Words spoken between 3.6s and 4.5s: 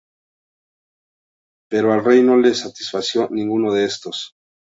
de estos.